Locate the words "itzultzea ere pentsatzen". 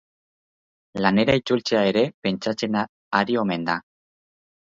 1.39-2.79